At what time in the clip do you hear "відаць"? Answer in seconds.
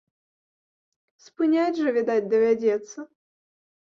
1.97-2.25